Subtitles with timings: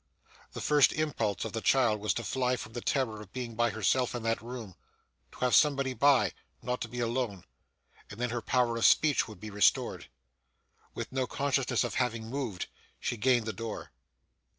[0.53, 3.69] The first impulse of the child was to fly from the terror of being by
[3.69, 4.73] herself in that room
[5.33, 6.31] to have somebody by
[6.63, 7.43] not to be alone
[8.09, 10.09] and then her power of speech would be restored.
[10.95, 12.65] With no consciousness of having moved,
[12.99, 13.91] she gained the door.